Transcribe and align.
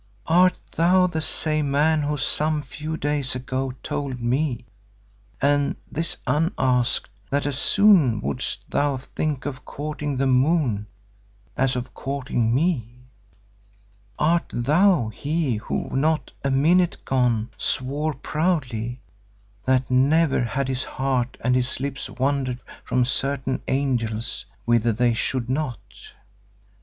Art 0.25 0.57
thou 0.71 1.05
the 1.05 1.21
same 1.21 1.69
man 1.69 2.01
who 2.01 2.17
some 2.17 2.63
few 2.63 2.97
days 2.97 3.35
ago 3.35 3.71
told 3.83 4.19
me, 4.19 4.65
and 5.39 5.75
this 5.91 6.17
unasked, 6.25 7.11
that 7.29 7.45
as 7.45 7.59
soon 7.59 8.19
wouldst 8.19 8.67
thou 8.67 8.97
think 8.97 9.45
of 9.45 9.63
courting 9.63 10.17
the 10.17 10.25
moon 10.25 10.87
as 11.55 11.75
of 11.75 11.93
courting 11.93 12.51
me? 12.51 13.03
Art 14.17 14.49
thou 14.51 15.09
he 15.09 15.57
who 15.57 15.95
not 15.95 16.31
a 16.43 16.49
minute 16.49 16.97
gone 17.05 17.51
swore 17.59 18.15
proudly 18.15 19.01
that 19.65 19.91
never 19.91 20.43
had 20.43 20.67
his 20.67 20.83
heart 20.83 21.37
and 21.41 21.55
his 21.55 21.79
lips 21.79 22.09
wandered 22.09 22.59
from 22.83 23.05
certain 23.05 23.61
angels 23.67 24.47
whither 24.65 24.93
they 24.93 25.13
should 25.13 25.47
not? 25.47 25.83